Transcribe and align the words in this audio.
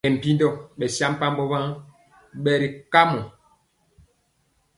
Bɛ 0.03 0.09
mpindo 0.15 0.47
besampabó 0.79 1.43
waŋ 1.51 1.65
bɛri 2.43 2.67
kamɔ. 2.91 3.19